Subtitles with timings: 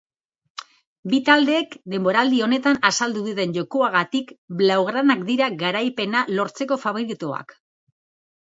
[1.11, 7.59] Bi taldeek denboraldi honetan azaldu duten jokoagatik, blaugranak dira garaipena lortzeko faboritoak.